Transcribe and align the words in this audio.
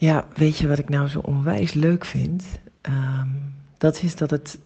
Ja, 0.00 0.26
weet 0.34 0.56
je 0.56 0.68
wat 0.68 0.78
ik 0.78 0.88
nou 0.88 1.08
zo 1.08 1.18
onwijs 1.18 1.72
leuk 1.72 2.04
vind? 2.04 2.44
Ehm, 2.80 3.28
dat 3.78 4.02
is 4.02 4.16
dat 4.16 4.30
het 4.30 4.58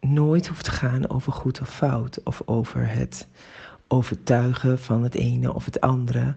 nooit 0.00 0.46
hoeft 0.46 0.64
te 0.64 0.70
gaan 0.70 1.10
over 1.10 1.32
goed 1.32 1.60
of 1.60 1.68
fout. 1.68 2.22
Of 2.24 2.42
over 2.44 2.88
het 2.88 3.26
overtuigen 3.88 4.78
van 4.78 5.02
het 5.02 5.14
ene 5.14 5.54
of 5.54 5.64
het 5.64 5.80
andere. 5.80 6.34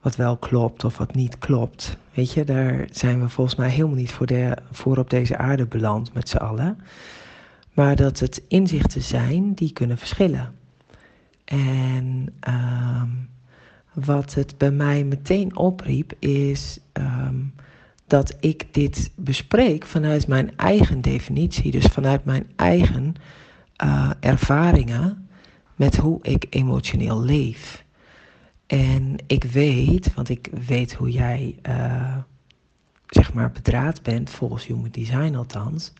Wat 0.00 0.16
wel 0.16 0.36
klopt 0.36 0.84
of 0.84 0.98
wat 0.98 1.14
niet 1.14 1.38
klopt. 1.38 1.96
Weet 2.14 2.32
je, 2.32 2.44
daar 2.44 2.88
zijn 2.90 3.20
we 3.20 3.28
volgens 3.28 3.56
mij 3.56 3.70
helemaal 3.70 3.96
niet 3.96 4.12
voor, 4.12 4.26
de, 4.26 4.56
voor 4.70 4.98
op 4.98 5.10
deze 5.10 5.36
aarde 5.36 5.66
beland 5.66 6.14
met 6.14 6.28
z'n 6.28 6.36
allen. 6.36 6.78
Maar 7.72 7.96
dat 7.96 8.18
het 8.18 8.42
inzichten 8.48 9.02
zijn 9.02 9.54
die 9.54 9.72
kunnen 9.72 9.98
verschillen. 9.98 10.54
En 11.44 12.34
ehm, 12.40 13.08
wat 13.92 14.34
het 14.34 14.58
bij 14.58 14.70
mij 14.70 15.04
meteen 15.04 15.56
opriep 15.56 16.12
is 16.18 16.78
ehm, 16.92 17.36
dat 18.10 18.36
ik 18.40 18.74
dit 18.74 19.10
bespreek 19.16 19.86
vanuit 19.86 20.26
mijn 20.26 20.56
eigen 20.56 21.00
definitie, 21.00 21.70
dus 21.70 21.84
vanuit 21.84 22.24
mijn 22.24 22.50
eigen 22.56 23.14
uh, 23.84 24.10
ervaringen 24.20 25.28
met 25.76 25.96
hoe 25.96 26.18
ik 26.22 26.46
emotioneel 26.50 27.20
leef. 27.22 27.84
En 28.66 29.16
ik 29.26 29.44
weet, 29.44 30.14
want 30.14 30.28
ik 30.28 30.48
weet 30.66 30.92
hoe 30.92 31.10
jij 31.10 31.56
uh, 31.68 32.16
zeg 33.06 33.32
maar 33.32 33.50
bedraad 33.50 34.02
bent, 34.02 34.30
volgens 34.30 34.66
Human 34.66 34.90
Design 34.90 35.34
althans, 35.34 35.92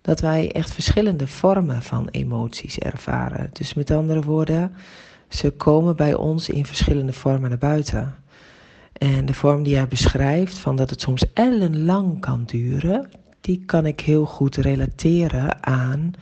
dat 0.00 0.20
wij 0.20 0.52
echt 0.52 0.72
verschillende 0.72 1.26
vormen 1.26 1.82
van 1.82 2.08
emoties 2.08 2.78
ervaren. 2.78 3.50
Dus 3.52 3.74
met 3.74 3.90
andere 3.90 4.22
woorden, 4.22 4.72
ze 5.28 5.50
komen 5.50 5.96
bij 5.96 6.14
ons 6.14 6.48
in 6.48 6.66
verschillende 6.66 7.12
vormen 7.12 7.48
naar 7.48 7.58
buiten. 7.58 8.14
En 9.00 9.26
de 9.26 9.34
vorm 9.34 9.62
die 9.62 9.72
jij 9.72 9.88
beschrijft, 9.88 10.58
van 10.58 10.76
dat 10.76 10.90
het 10.90 11.00
soms 11.00 11.32
ellenlang 11.32 12.20
kan 12.20 12.44
duren, 12.44 13.10
die 13.40 13.62
kan 13.66 13.86
ik 13.86 14.00
heel 14.00 14.24
goed 14.24 14.56
relateren 14.56 15.64
aan 15.64 16.12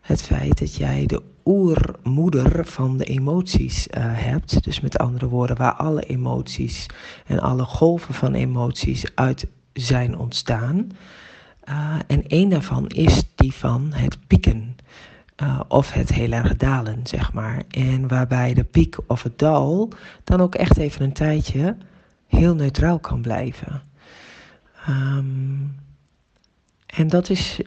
het 0.00 0.22
feit 0.22 0.58
dat 0.58 0.74
jij 0.74 1.06
de 1.06 1.22
oermoeder 1.44 2.66
van 2.66 2.96
de 2.96 3.04
emoties 3.04 3.86
uh, 3.86 3.94
hebt. 4.04 4.64
Dus 4.64 4.80
met 4.80 4.98
andere 4.98 5.28
woorden, 5.28 5.56
waar 5.56 5.72
alle 5.72 6.02
emoties 6.02 6.86
en 7.26 7.40
alle 7.40 7.64
golven 7.64 8.14
van 8.14 8.34
emoties 8.34 9.04
uit 9.14 9.46
zijn 9.72 10.18
ontstaan. 10.18 10.90
Uh, 11.68 11.94
en 12.06 12.26
één 12.26 12.48
daarvan 12.48 12.86
is 12.86 13.22
die 13.34 13.52
van 13.52 13.92
het 13.92 14.18
pieken. 14.26 14.76
Uh, 15.42 15.60
of 15.68 15.92
het 15.92 16.12
heel 16.12 16.32
erg 16.32 16.56
dalen, 16.56 17.00
zeg 17.02 17.32
maar. 17.32 17.62
En 17.70 18.08
waarbij 18.08 18.54
de 18.54 18.64
piek 18.64 18.96
of 19.06 19.22
het 19.22 19.38
dal 19.38 19.88
dan 20.24 20.40
ook 20.40 20.54
echt 20.54 20.76
even 20.76 21.02
een 21.02 21.12
tijdje 21.12 21.76
heel 22.36 22.54
neutraal 22.54 22.98
kan 22.98 23.20
blijven. 23.20 23.82
Um, 24.88 25.74
en 26.86 27.08
dat 27.08 27.30
is 27.30 27.60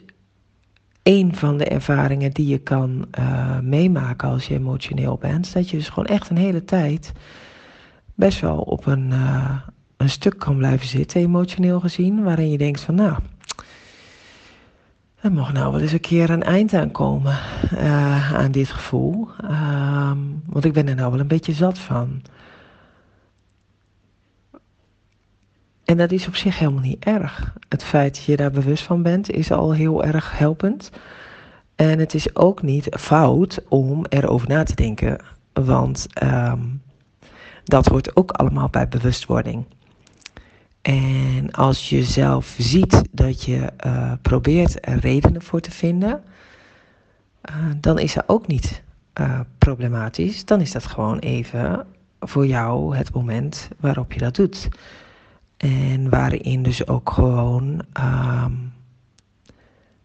een 1.02 1.34
van 1.34 1.58
de 1.58 1.64
ervaringen 1.64 2.30
die 2.30 2.46
je 2.46 2.58
kan 2.58 3.06
uh, 3.18 3.58
meemaken 3.58 4.28
als 4.28 4.46
je 4.46 4.54
emotioneel 4.54 5.16
bent. 5.16 5.52
Dat 5.52 5.70
je 5.70 5.76
dus 5.76 5.88
gewoon 5.88 6.06
echt 6.06 6.30
een 6.30 6.36
hele 6.36 6.64
tijd 6.64 7.12
best 8.14 8.40
wel 8.40 8.58
op 8.58 8.86
een, 8.86 9.10
uh, 9.10 9.56
een 9.96 10.10
stuk 10.10 10.38
kan 10.38 10.56
blijven 10.56 10.86
zitten, 10.86 11.20
emotioneel 11.20 11.80
gezien. 11.80 12.22
Waarin 12.22 12.50
je 12.50 12.58
denkt 12.58 12.80
van 12.80 12.94
nou, 12.94 13.18
er 15.20 15.32
mag 15.32 15.52
nou 15.52 15.72
wel 15.72 15.80
eens 15.80 15.92
een 15.92 16.00
keer 16.00 16.30
een 16.30 16.42
eind 16.42 16.74
aan 16.74 16.90
komen 16.90 17.38
uh, 17.72 18.34
aan 18.34 18.50
dit 18.50 18.68
gevoel. 18.68 19.28
Um, 19.42 20.42
want 20.46 20.64
ik 20.64 20.72
ben 20.72 20.88
er 20.88 20.94
nou 20.94 21.10
wel 21.10 21.20
een 21.20 21.26
beetje 21.26 21.52
zat 21.52 21.78
van. 21.78 22.22
En 25.86 25.96
dat 25.96 26.12
is 26.12 26.26
op 26.26 26.36
zich 26.36 26.58
helemaal 26.58 26.82
niet 26.82 27.04
erg. 27.04 27.54
Het 27.68 27.84
feit 27.84 28.14
dat 28.14 28.24
je 28.24 28.36
daar 28.36 28.50
bewust 28.50 28.82
van 28.82 29.02
bent 29.02 29.30
is 29.30 29.52
al 29.52 29.72
heel 29.72 30.04
erg 30.04 30.38
helpend. 30.38 30.90
En 31.74 31.98
het 31.98 32.14
is 32.14 32.36
ook 32.36 32.62
niet 32.62 32.86
fout 32.90 33.60
om 33.68 34.04
erover 34.08 34.48
na 34.48 34.62
te 34.62 34.74
denken. 34.74 35.18
Want 35.52 36.06
um, 36.22 36.82
dat 37.64 37.86
hoort 37.86 38.16
ook 38.16 38.30
allemaal 38.30 38.68
bij 38.68 38.88
bewustwording. 38.88 39.64
En 40.82 41.50
als 41.50 41.88
je 41.88 42.04
zelf 42.04 42.54
ziet 42.58 43.02
dat 43.10 43.44
je 43.44 43.72
uh, 43.86 44.12
probeert 44.22 44.88
er 44.88 44.98
redenen 44.98 45.42
voor 45.42 45.60
te 45.60 45.70
vinden, 45.70 46.22
uh, 47.50 47.56
dan 47.80 47.98
is 47.98 48.14
dat 48.14 48.24
ook 48.26 48.46
niet 48.46 48.82
uh, 49.20 49.40
problematisch. 49.58 50.44
Dan 50.44 50.60
is 50.60 50.72
dat 50.72 50.86
gewoon 50.86 51.18
even 51.18 51.86
voor 52.20 52.46
jou 52.46 52.96
het 52.96 53.14
moment 53.14 53.68
waarop 53.80 54.12
je 54.12 54.18
dat 54.18 54.34
doet. 54.34 54.68
En 55.56 56.08
waarin 56.10 56.62
dus 56.62 56.86
ook 56.86 57.10
gewoon. 57.10 57.82
Um, 58.00 58.74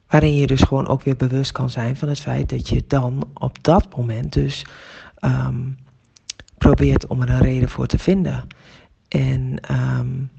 waarin 0.07 0.35
je 0.35 0.47
dus 0.47 0.61
gewoon 0.61 0.87
ook 0.87 1.03
weer 1.03 1.15
bewust 1.15 1.51
kan 1.51 1.69
zijn 1.69 1.97
van 1.97 2.09
het 2.09 2.19
feit 2.19 2.49
dat 2.49 2.69
je 2.69 2.83
dan 2.87 3.29
op 3.33 3.63
dat 3.63 3.97
moment 3.97 4.33
dus 4.33 4.65
um, 5.19 5.77
probeert 6.57 7.07
om 7.07 7.21
er 7.21 7.29
een 7.29 7.39
reden 7.41 7.69
voor 7.69 7.87
te 7.87 7.99
vinden. 7.99 8.47
En 9.07 9.59
um, 9.71 10.31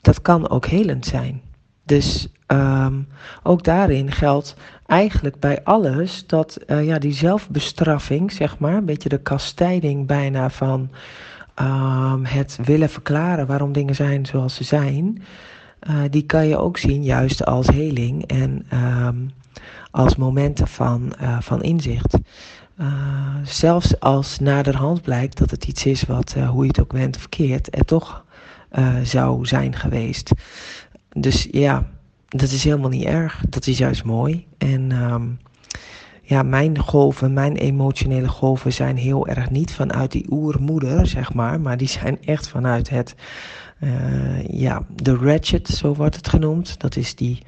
dat 0.00 0.22
kan 0.22 0.48
ook 0.48 0.66
helend 0.66 1.06
zijn. 1.06 1.42
Dus 1.84 2.28
ook 3.42 3.64
daarin 3.64 4.12
geldt 4.12 4.56
eigenlijk 4.86 5.40
bij 5.40 5.64
alles 5.64 6.26
dat 6.26 6.58
uh, 6.66 6.86
ja, 6.86 6.98
die 6.98 7.12
zelfbestraffing, 7.12 8.32
zeg 8.32 8.58
maar, 8.58 8.74
een 8.74 8.84
beetje 8.84 9.08
de 9.08 9.22
kastijding 9.22 10.06
bijna 10.06 10.50
van 10.50 10.90
um, 11.60 12.24
het 12.24 12.58
willen 12.64 12.88
verklaren 12.88 13.46
waarom 13.46 13.72
dingen 13.72 13.94
zijn 13.94 14.26
zoals 14.26 14.54
ze 14.54 14.64
zijn, 14.64 15.22
uh, 15.88 16.02
die 16.10 16.22
kan 16.22 16.46
je 16.46 16.56
ook 16.56 16.78
zien 16.78 17.02
juist 17.02 17.44
als 17.44 17.66
heling 17.66 18.26
en 18.26 18.66
um, 18.72 19.30
als 19.90 20.16
momenten 20.16 20.68
van, 20.68 21.12
uh, 21.22 21.40
van 21.40 21.62
inzicht. 21.62 22.18
Uh, 22.80 22.86
zelfs 23.44 24.00
als 24.00 24.38
naderhand 24.38 25.02
blijkt 25.02 25.38
dat 25.38 25.50
het 25.50 25.64
iets 25.64 25.86
is 25.86 26.02
wat, 26.02 26.34
hoe 26.34 26.62
je 26.62 26.68
het 26.68 26.80
ook 26.80 26.92
bent 26.92 27.16
of 27.16 27.28
keert, 27.28 27.76
er 27.76 27.84
toch 27.84 28.24
zou 29.02 29.46
zijn 29.46 29.76
geweest. 29.76 30.30
Dus 31.16 31.48
ja, 31.50 31.86
dat 32.28 32.50
is 32.50 32.64
helemaal 32.64 32.88
niet 32.88 33.04
erg. 33.04 33.44
Dat 33.48 33.66
is 33.66 33.78
juist 33.78 34.04
mooi. 34.04 34.46
En 34.58 34.92
um, 34.92 35.38
ja, 36.26 36.42
mijn 36.42 36.78
golven, 36.78 37.32
mijn 37.32 37.56
emotionele 37.56 38.28
golven 38.28 38.72
zijn 38.72 38.96
heel 38.96 39.26
erg 39.26 39.50
niet 39.50 39.72
vanuit 39.74 40.12
die 40.12 40.26
oermoeder, 40.30 41.06
zeg 41.06 41.32
maar, 41.32 41.60
maar 41.60 41.76
die 41.76 41.88
zijn 41.88 42.18
echt 42.24 42.48
vanuit 42.48 42.90
het, 42.90 43.14
uh, 43.80 44.46
ja, 44.46 44.82
de 44.94 45.16
ratchet, 45.16 45.68
zo 45.68 45.94
wordt 45.94 46.16
het 46.16 46.28
genoemd. 46.28 46.80
Dat 46.80 46.96
is 46.96 47.14
die 47.14 47.38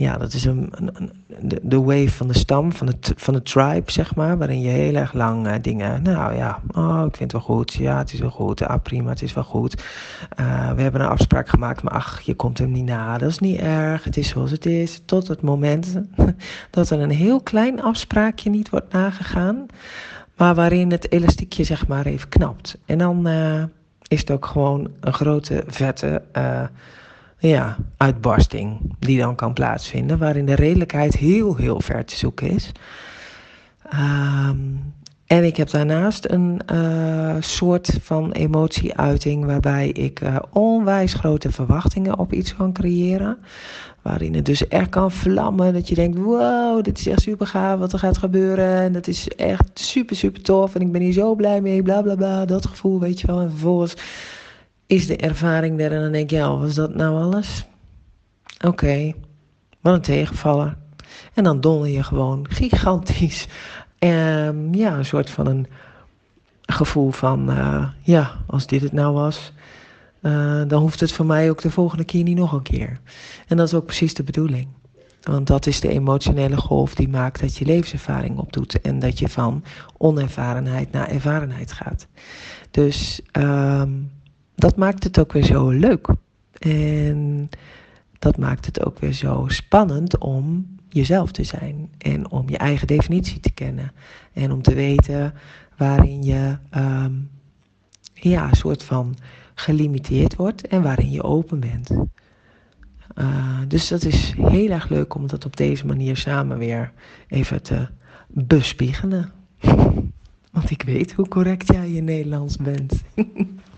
ja, 0.00 0.18
dat 0.18 0.32
is 0.32 0.44
een, 0.44 0.72
een, 0.74 1.12
de, 1.40 1.60
de 1.62 1.80
wave 1.80 2.10
van 2.10 2.28
de 2.28 2.38
stam, 2.38 2.72
van 2.72 2.86
de, 2.86 2.94
van 3.16 3.34
de 3.34 3.42
tribe, 3.42 3.92
zeg 3.92 4.14
maar. 4.14 4.38
Waarin 4.38 4.60
je 4.60 4.68
heel 4.68 4.94
erg 4.94 5.12
lang 5.12 5.46
uh, 5.46 5.54
dingen. 5.60 6.02
Nou 6.02 6.34
ja, 6.34 6.60
oh, 6.74 7.04
ik 7.06 7.16
vind 7.16 7.32
het 7.32 7.32
wel 7.32 7.56
goed. 7.56 7.72
Ja, 7.72 7.98
het 7.98 8.12
is 8.12 8.20
wel 8.20 8.30
goed. 8.30 8.62
Ah, 8.62 8.82
prima, 8.82 9.10
het 9.10 9.22
is 9.22 9.32
wel 9.32 9.44
goed. 9.44 9.82
Uh, 10.40 10.72
we 10.72 10.82
hebben 10.82 11.00
een 11.00 11.08
afspraak 11.08 11.48
gemaakt, 11.48 11.82
maar 11.82 11.92
ach, 11.92 12.20
je 12.20 12.34
komt 12.34 12.58
hem 12.58 12.72
niet 12.72 12.84
na. 12.84 13.18
Dat 13.18 13.30
is 13.30 13.38
niet 13.38 13.60
erg. 13.60 14.04
Het 14.04 14.16
is 14.16 14.28
zoals 14.28 14.50
het 14.50 14.66
is. 14.66 15.02
Tot 15.04 15.28
het 15.28 15.42
moment 15.42 16.00
dat 16.70 16.90
er 16.90 17.00
een 17.00 17.10
heel 17.10 17.40
klein 17.40 17.82
afspraakje 17.82 18.50
niet 18.50 18.70
wordt 18.70 18.92
nagegaan. 18.92 19.66
Maar 20.36 20.54
waarin 20.54 20.90
het 20.90 21.12
elastiekje, 21.12 21.64
zeg 21.64 21.86
maar, 21.86 22.06
even 22.06 22.28
knapt. 22.28 22.78
En 22.84 22.98
dan 22.98 23.28
uh, 23.28 23.62
is 24.06 24.20
het 24.20 24.30
ook 24.30 24.46
gewoon 24.46 24.90
een 25.00 25.12
grote, 25.12 25.64
vette 25.66 26.22
ja, 27.40 27.76
uitbarsting 27.96 28.94
die 28.98 29.18
dan 29.18 29.34
kan 29.34 29.52
plaatsvinden, 29.52 30.18
waarin 30.18 30.46
de 30.46 30.54
redelijkheid 30.54 31.16
heel, 31.16 31.56
heel 31.56 31.80
ver 31.80 32.04
te 32.04 32.16
zoeken 32.16 32.50
is. 32.50 32.72
Um, 33.94 34.92
en 35.26 35.44
ik 35.44 35.56
heb 35.56 35.70
daarnaast 35.70 36.30
een 36.30 36.60
uh, 36.72 37.36
soort 37.40 37.98
van 38.02 38.32
emotieuiting 38.32 39.44
waarbij 39.44 39.88
ik 39.88 40.20
uh, 40.20 40.36
onwijs 40.52 41.14
grote 41.14 41.52
verwachtingen 41.52 42.18
op 42.18 42.32
iets 42.32 42.56
kan 42.56 42.72
creëren. 42.72 43.38
Waarin 44.02 44.34
het 44.34 44.44
dus 44.44 44.68
echt 44.68 44.88
kan 44.88 45.12
vlammen. 45.12 45.72
Dat 45.72 45.88
je 45.88 45.94
denkt, 45.94 46.18
wow, 46.18 46.84
dit 46.84 46.98
is 46.98 47.06
echt 47.06 47.22
super 47.22 47.46
gaaf 47.46 47.78
wat 47.78 47.92
er 47.92 47.98
gaat 47.98 48.18
gebeuren. 48.18 48.80
En 48.80 48.92
dat 48.92 49.06
is 49.06 49.28
echt 49.28 49.70
super, 49.74 50.16
super 50.16 50.42
tof. 50.42 50.74
En 50.74 50.80
ik 50.80 50.92
ben 50.92 51.00
hier 51.00 51.12
zo 51.12 51.34
blij 51.34 51.60
mee, 51.60 51.82
bla 51.82 52.02
bla 52.02 52.14
bla. 52.14 52.44
Dat 52.44 52.66
gevoel, 52.66 53.00
weet 53.00 53.20
je 53.20 53.26
wel. 53.26 53.40
En 53.40 53.50
vervolgens 53.50 53.94
is 54.90 55.06
de 55.06 55.16
ervaring 55.16 55.80
er 55.80 55.92
en 55.92 56.02
dan 56.02 56.12
denk 56.12 56.30
je, 56.30 56.36
ja, 56.36 56.56
was 56.56 56.74
dat 56.74 56.94
nou 56.94 57.22
alles? 57.22 57.64
Oké, 58.56 58.66
okay, 58.66 59.14
wat 59.80 59.94
een 59.94 60.00
tegenvaller. 60.00 60.76
En 61.34 61.44
dan 61.44 61.60
donder 61.60 61.88
je 61.88 62.02
gewoon 62.02 62.46
gigantisch. 62.48 63.46
Um, 63.98 64.74
ja, 64.74 64.96
een 64.96 65.04
soort 65.04 65.30
van 65.30 65.46
een 65.46 65.66
gevoel 66.62 67.10
van, 67.10 67.50
uh, 67.50 67.88
ja, 68.00 68.36
als 68.46 68.66
dit 68.66 68.82
het 68.82 68.92
nou 68.92 69.14
was, 69.14 69.52
uh, 70.22 70.62
dan 70.66 70.80
hoeft 70.80 71.00
het 71.00 71.12
voor 71.12 71.26
mij 71.26 71.50
ook 71.50 71.60
de 71.60 71.70
volgende 71.70 72.04
keer 72.04 72.22
niet 72.22 72.36
nog 72.36 72.52
een 72.52 72.62
keer. 72.62 73.00
En 73.46 73.56
dat 73.56 73.66
is 73.66 73.74
ook 73.74 73.86
precies 73.86 74.14
de 74.14 74.22
bedoeling. 74.22 74.68
Want 75.22 75.46
dat 75.46 75.66
is 75.66 75.80
de 75.80 75.88
emotionele 75.88 76.56
golf 76.56 76.94
die 76.94 77.08
maakt 77.08 77.40
dat 77.40 77.56
je 77.56 77.64
levenservaring 77.64 78.38
opdoet 78.38 78.80
en 78.80 78.98
dat 78.98 79.18
je 79.18 79.28
van 79.28 79.64
onervarenheid 79.96 80.92
naar 80.92 81.08
ervarenheid 81.08 81.72
gaat. 81.72 82.06
Dus 82.70 83.20
um, 83.32 84.10
dat 84.60 84.76
maakt 84.76 85.04
het 85.04 85.18
ook 85.18 85.32
weer 85.32 85.44
zo 85.44 85.68
leuk. 85.68 86.08
En 86.58 87.48
dat 88.18 88.36
maakt 88.36 88.66
het 88.66 88.84
ook 88.84 88.98
weer 88.98 89.12
zo 89.12 89.44
spannend 89.48 90.18
om 90.18 90.66
jezelf 90.88 91.32
te 91.32 91.44
zijn 91.44 91.90
en 91.98 92.30
om 92.30 92.48
je 92.48 92.56
eigen 92.58 92.86
definitie 92.86 93.40
te 93.40 93.50
kennen 93.50 93.92
en 94.32 94.52
om 94.52 94.62
te 94.62 94.74
weten 94.74 95.34
waarin 95.76 96.22
je 96.22 96.58
um, 96.76 97.30
ja, 98.14 98.48
een 98.48 98.56
soort 98.56 98.82
van 98.82 99.16
gelimiteerd 99.54 100.36
wordt 100.36 100.66
en 100.66 100.82
waarin 100.82 101.10
je 101.10 101.22
open 101.22 101.60
bent. 101.60 101.90
Uh, 103.14 103.58
dus 103.68 103.88
dat 103.88 104.04
is 104.04 104.34
heel 104.36 104.70
erg 104.70 104.88
leuk 104.88 105.14
om 105.14 105.26
dat 105.26 105.44
op 105.44 105.56
deze 105.56 105.86
manier 105.86 106.16
samen 106.16 106.58
weer 106.58 106.92
even 107.28 107.62
te 107.62 107.88
bespiegelen. 108.26 109.32
Want 110.52 110.70
ik 110.70 110.82
weet 110.82 111.12
hoe 111.12 111.28
correct 111.28 111.72
jij 111.72 111.90
in 111.90 112.04
Nederlands 112.04 112.56
bent. 112.56 113.02